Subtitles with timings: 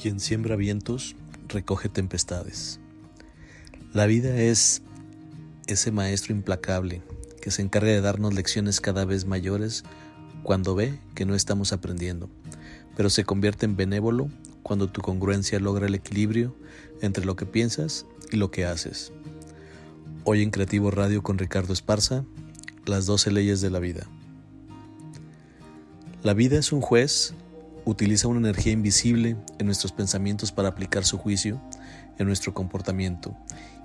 [0.00, 1.16] Quien siembra vientos,
[1.48, 2.78] recoge tempestades.
[3.92, 4.80] La vida es
[5.66, 7.02] ese maestro implacable
[7.42, 9.82] que se encarga de darnos lecciones cada vez mayores
[10.44, 12.30] cuando ve que no estamos aprendiendo,
[12.96, 14.28] pero se convierte en benévolo
[14.62, 16.54] cuando tu congruencia logra el equilibrio
[17.02, 19.12] entre lo que piensas y lo que haces.
[20.22, 22.24] Hoy en Creativo Radio con Ricardo Esparza,
[22.86, 24.06] las 12 leyes de la vida.
[26.22, 27.34] La vida es un juez,
[27.90, 31.58] utiliza una energía invisible en nuestros pensamientos para aplicar su juicio
[32.18, 33.34] en nuestro comportamiento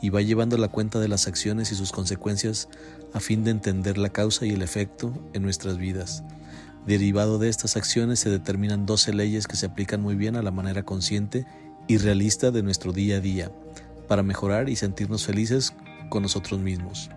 [0.00, 2.68] y va llevando la cuenta de las acciones y sus consecuencias
[3.12, 6.22] a fin de entender la causa y el efecto en nuestras vidas.
[6.86, 10.52] Derivado de estas acciones se determinan 12 leyes que se aplican muy bien a la
[10.52, 11.44] manera consciente
[11.88, 13.50] y realista de nuestro día a día,
[14.06, 15.74] para mejorar y sentirnos felices
[16.08, 17.10] con nosotros mismos.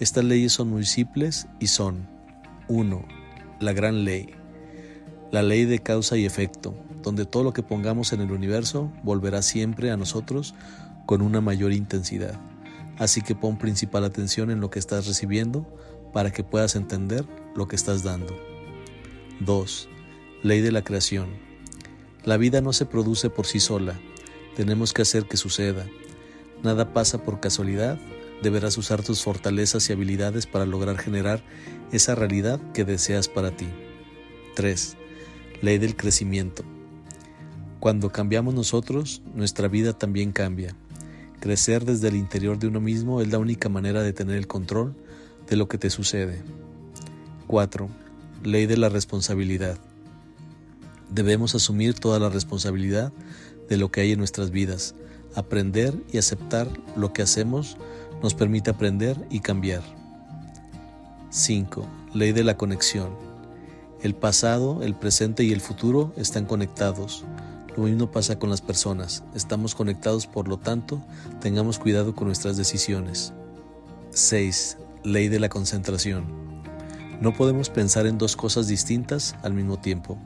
[0.00, 2.08] Estas leyes son muy simples y son
[2.66, 3.04] 1.
[3.60, 4.34] La gran ley.
[5.34, 9.42] La ley de causa y efecto, donde todo lo que pongamos en el universo volverá
[9.42, 10.54] siempre a nosotros
[11.06, 12.40] con una mayor intensidad.
[12.98, 15.66] Así que pon principal atención en lo que estás recibiendo
[16.12, 18.32] para que puedas entender lo que estás dando.
[19.40, 19.88] 2.
[20.44, 21.30] Ley de la creación.
[22.22, 23.98] La vida no se produce por sí sola,
[24.54, 25.84] tenemos que hacer que suceda.
[26.62, 27.98] Nada pasa por casualidad,
[28.40, 31.42] deberás usar tus fortalezas y habilidades para lograr generar
[31.90, 33.66] esa realidad que deseas para ti.
[34.54, 34.98] 3.
[35.62, 36.64] Ley del crecimiento.
[37.80, 40.74] Cuando cambiamos nosotros, nuestra vida también cambia.
[41.40, 44.94] Crecer desde el interior de uno mismo es la única manera de tener el control
[45.48, 46.42] de lo que te sucede.
[47.46, 47.88] 4.
[48.42, 49.78] Ley de la responsabilidad.
[51.10, 53.12] Debemos asumir toda la responsabilidad
[53.68, 54.94] de lo que hay en nuestras vidas.
[55.34, 57.76] Aprender y aceptar lo que hacemos
[58.22, 59.82] nos permite aprender y cambiar.
[61.30, 61.86] 5.
[62.14, 63.33] Ley de la conexión.
[64.04, 67.24] El pasado, el presente y el futuro están conectados.
[67.74, 69.24] Lo mismo pasa con las personas.
[69.34, 71.02] Estamos conectados, por lo tanto,
[71.40, 73.32] tengamos cuidado con nuestras decisiones.
[74.10, 74.76] 6.
[75.04, 76.26] Ley de la concentración.
[77.22, 80.18] No podemos pensar en dos cosas distintas al mismo tiempo.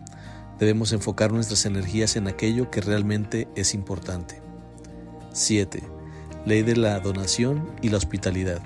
[0.58, 4.42] Debemos enfocar nuestras energías en aquello que realmente es importante.
[5.32, 5.84] 7.
[6.46, 8.60] Ley de la donación y la hospitalidad.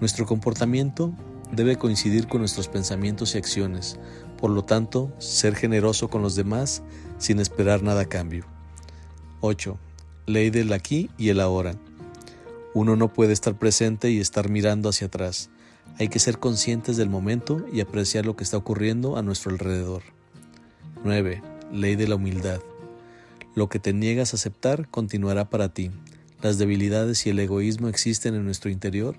[0.00, 1.12] Nuestro comportamiento
[1.52, 3.98] debe coincidir con nuestros pensamientos y acciones,
[4.38, 6.82] por lo tanto, ser generoso con los demás
[7.18, 8.46] sin esperar nada a cambio.
[9.40, 9.78] 8.
[10.26, 11.74] Ley del aquí y el ahora.
[12.74, 15.50] Uno no puede estar presente y estar mirando hacia atrás.
[15.98, 20.02] Hay que ser conscientes del momento y apreciar lo que está ocurriendo a nuestro alrededor.
[21.02, 21.42] 9.
[21.72, 22.60] Ley de la humildad.
[23.54, 25.90] Lo que te niegas a aceptar continuará para ti.
[26.42, 29.16] Las debilidades y el egoísmo existen en nuestro interior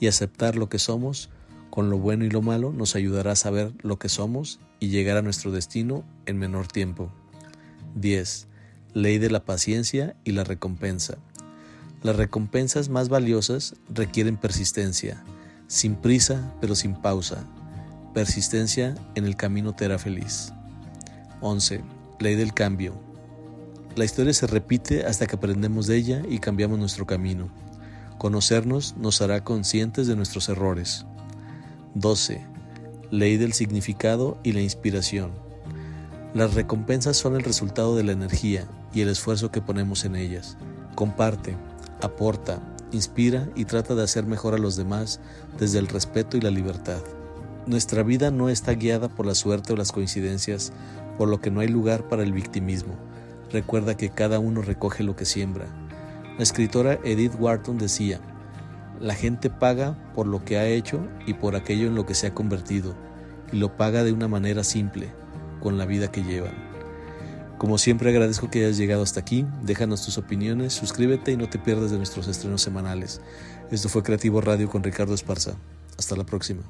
[0.00, 1.30] y aceptar lo que somos
[1.72, 5.16] con lo bueno y lo malo nos ayudará a saber lo que somos y llegar
[5.16, 7.10] a nuestro destino en menor tiempo.
[7.94, 8.46] 10.
[8.92, 11.16] Ley de la paciencia y la recompensa.
[12.02, 15.24] Las recompensas más valiosas requieren persistencia,
[15.66, 17.46] sin prisa pero sin pausa.
[18.12, 20.52] Persistencia en el camino te hará feliz.
[21.40, 21.80] 11.
[22.18, 23.00] Ley del cambio.
[23.96, 27.48] La historia se repite hasta que aprendemos de ella y cambiamos nuestro camino.
[28.18, 31.06] Conocernos nos hará conscientes de nuestros errores.
[31.94, 32.40] 12.
[33.10, 35.32] Ley del significado y la inspiración.
[36.32, 40.56] Las recompensas son el resultado de la energía y el esfuerzo que ponemos en ellas.
[40.94, 41.54] Comparte,
[42.00, 45.20] aporta, inspira y trata de hacer mejor a los demás
[45.58, 47.02] desde el respeto y la libertad.
[47.66, 50.72] Nuestra vida no está guiada por la suerte o las coincidencias,
[51.18, 52.94] por lo que no hay lugar para el victimismo.
[53.52, 55.66] Recuerda que cada uno recoge lo que siembra.
[56.38, 58.18] La escritora Edith Wharton decía,
[59.00, 62.26] la gente paga por lo que ha hecho y por aquello en lo que se
[62.26, 62.94] ha convertido,
[63.52, 65.12] y lo paga de una manera simple,
[65.60, 66.72] con la vida que llevan.
[67.58, 71.60] Como siempre agradezco que hayas llegado hasta aquí, déjanos tus opiniones, suscríbete y no te
[71.60, 73.20] pierdas de nuestros estrenos semanales.
[73.70, 75.54] Esto fue Creativo Radio con Ricardo Esparza.
[75.96, 76.62] Hasta la próxima.